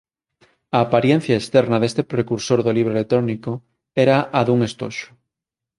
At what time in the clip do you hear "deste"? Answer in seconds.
1.81-2.03